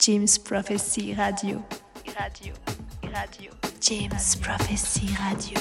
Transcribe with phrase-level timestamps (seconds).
[0.00, 1.62] James Prophecy Radio.
[2.18, 2.54] Radio.
[3.12, 3.50] Radio.
[3.82, 5.60] James Prophecy Radio.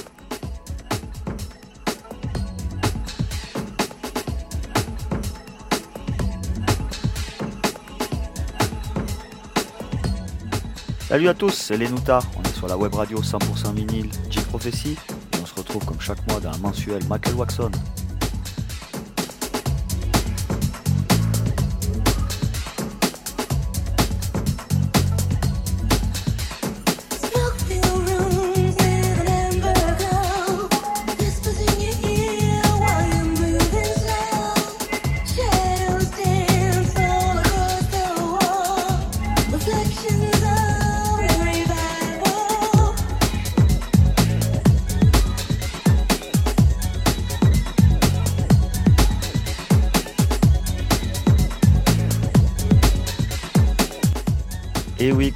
[11.10, 12.20] Salut à tous, c'est Lenouta.
[12.38, 14.96] On est sur la web radio 100% vinyle J Prophecy
[15.34, 17.71] et on se retrouve comme chaque mois dans un mensuel Michael Waxon.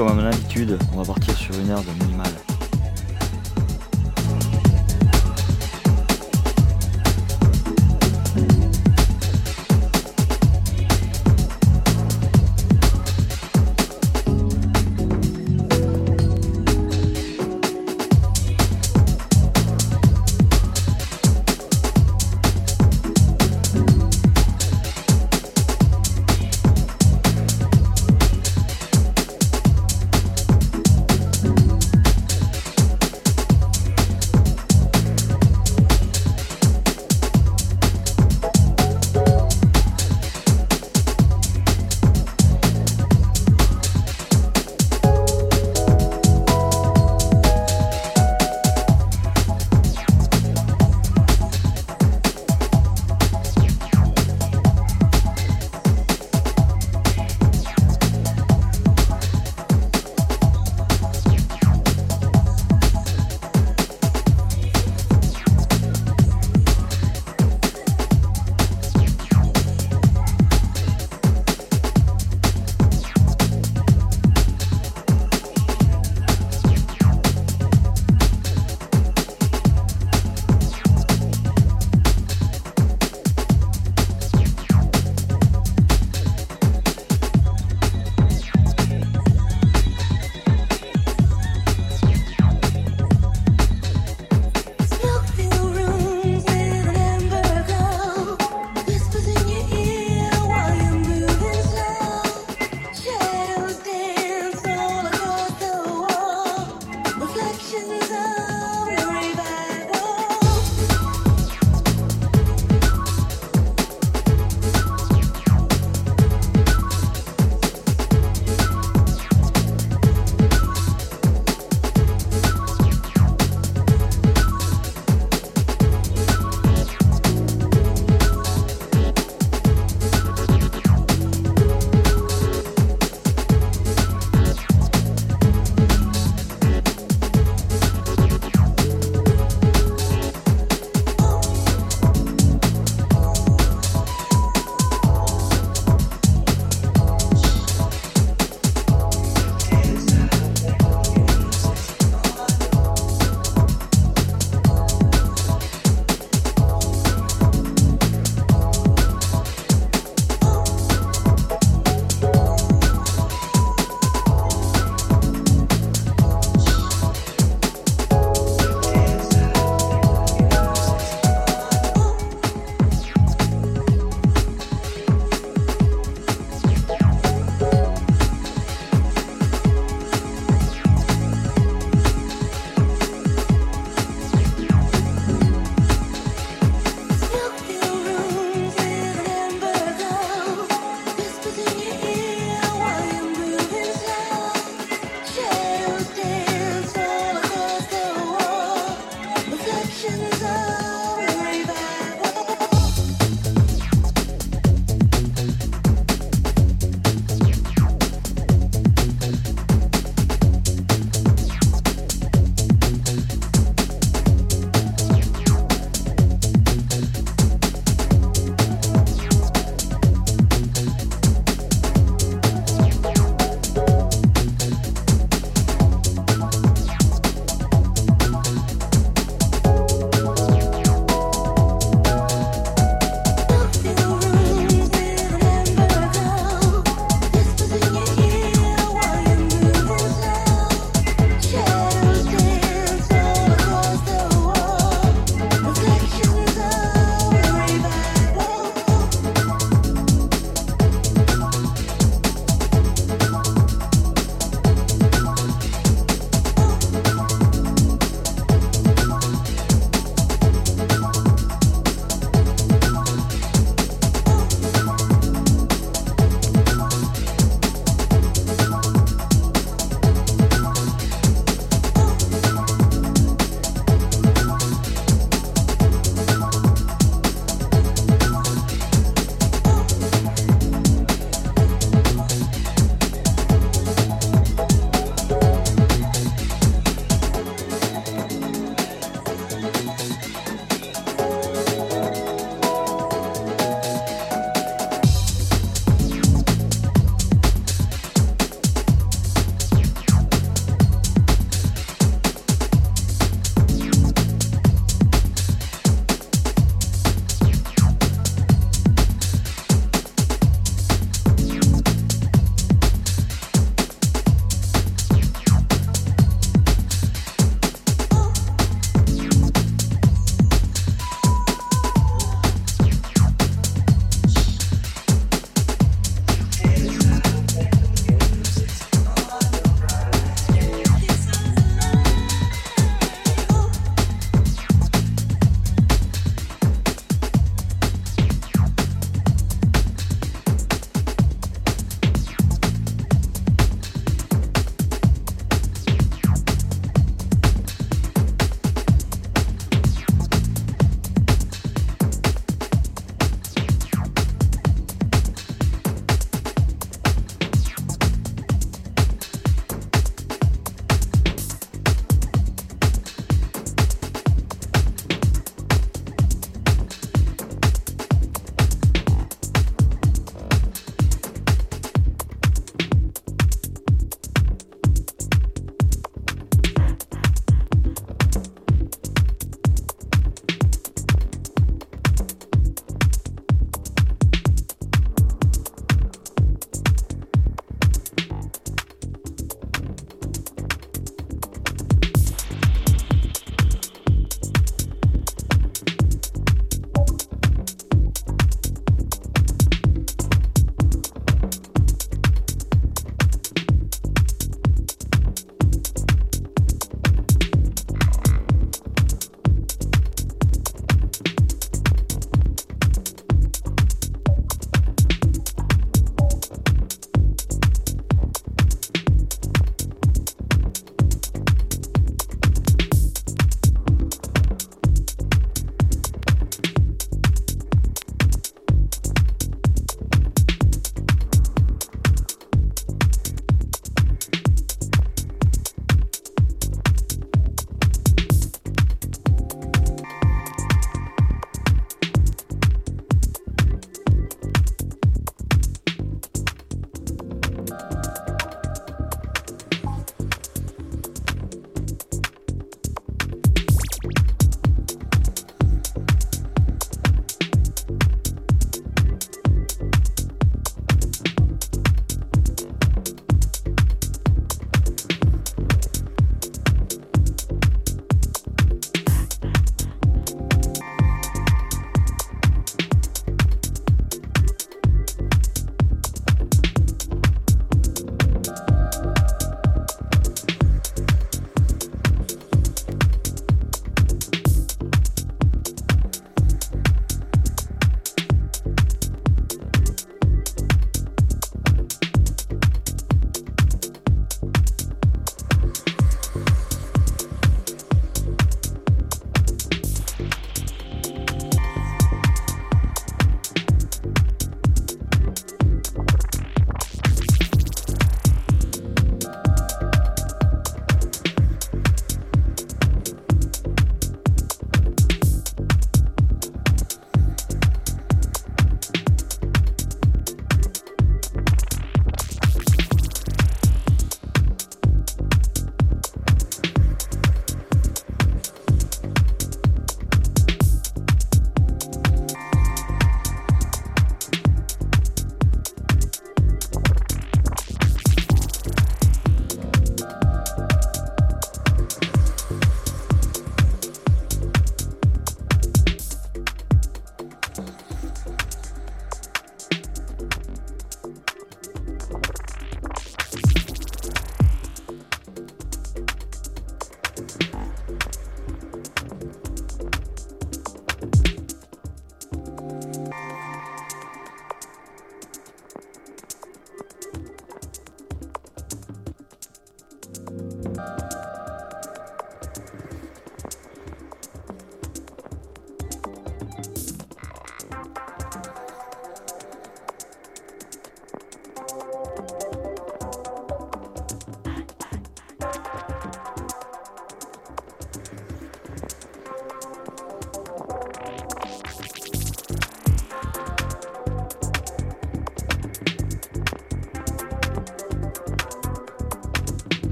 [0.00, 2.32] Comme à mon habitude, on va partir sur une heure de minimal.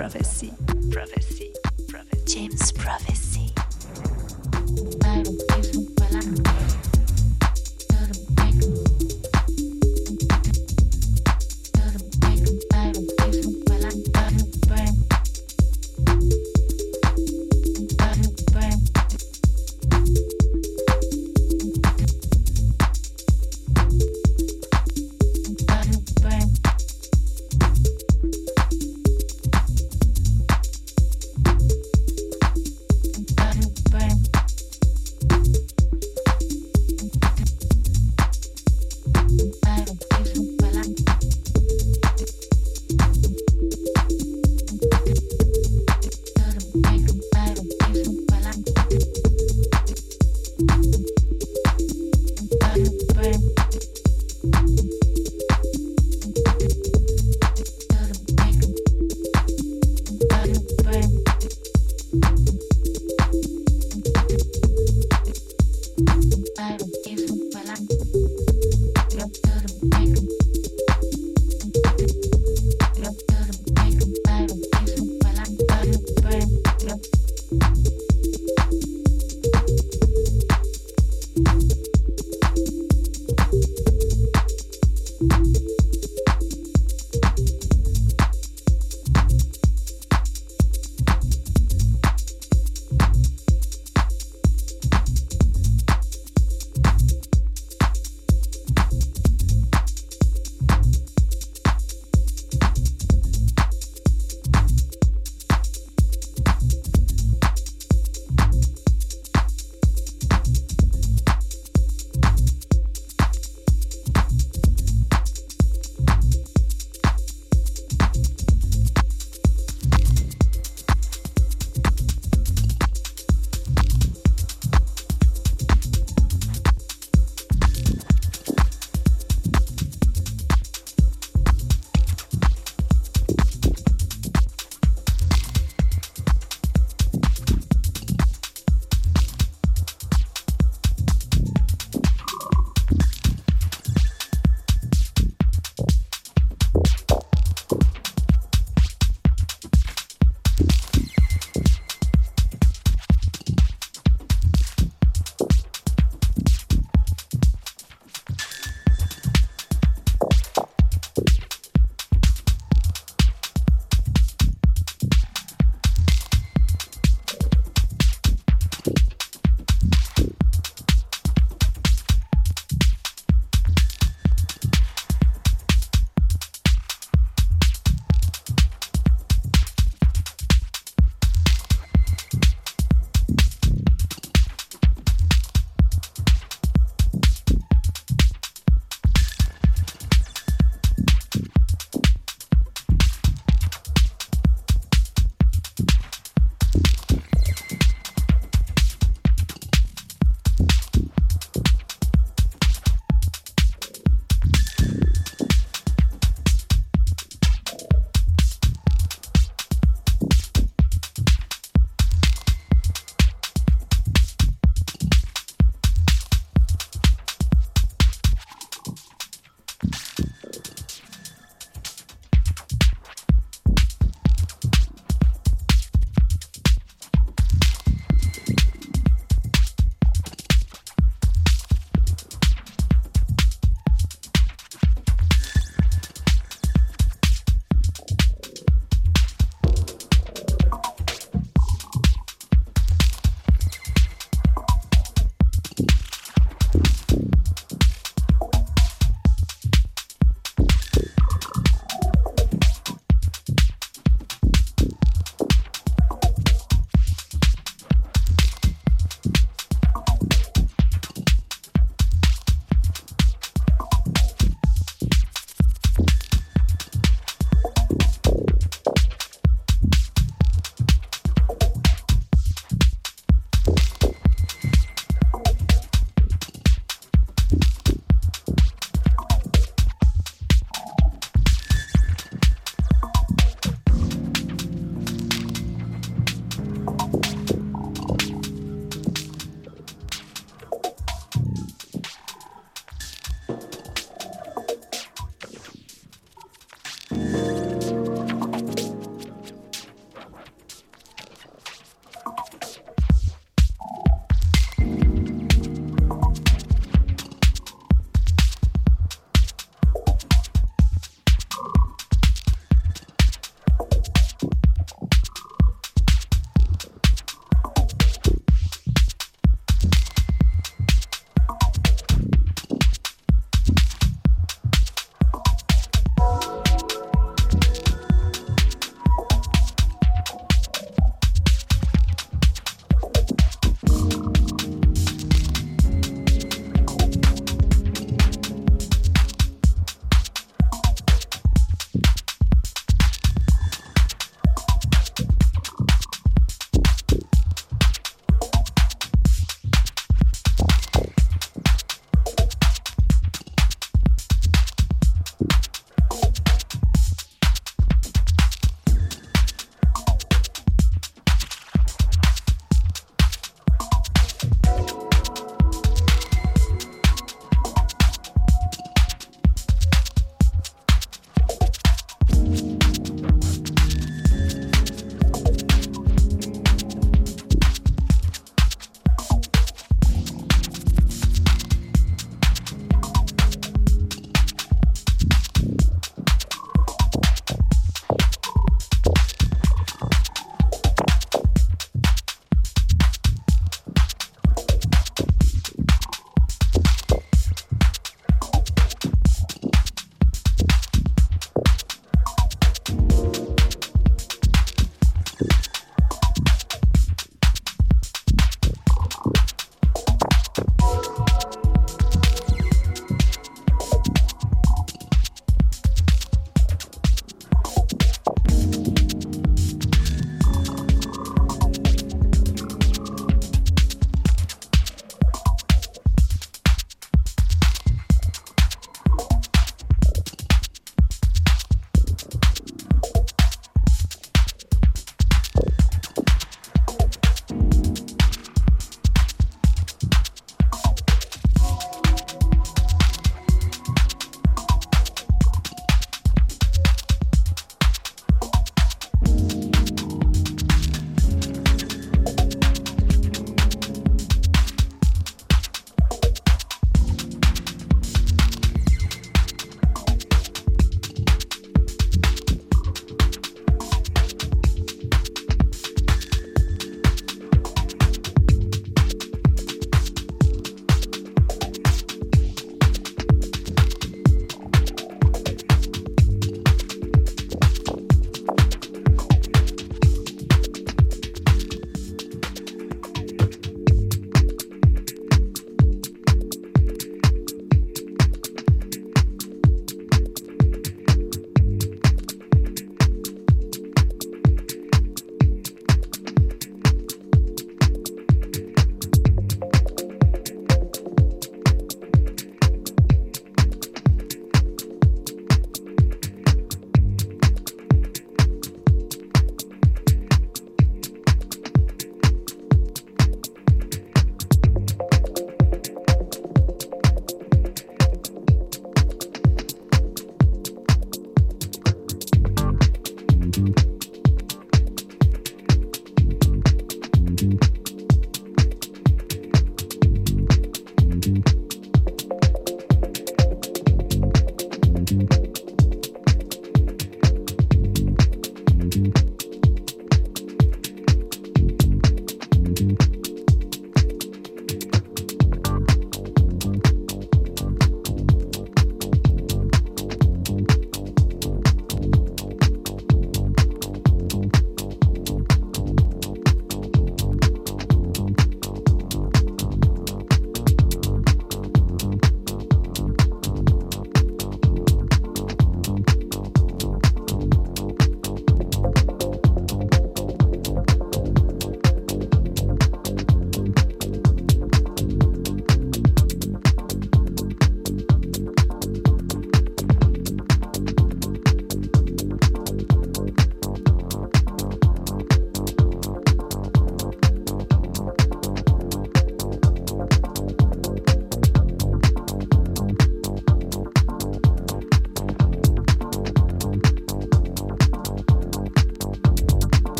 [0.00, 0.79] Prophecy.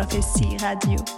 [0.00, 1.09] Prophecy Radio.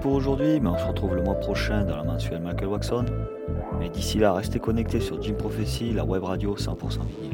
[0.00, 3.04] Pour aujourd'hui, mais on se retrouve le mois prochain dans la mensuelle Michael Waxon.
[3.78, 7.29] Mais d'ici là, restez connectés sur Jim Prophecy, la web radio 100% vinyle.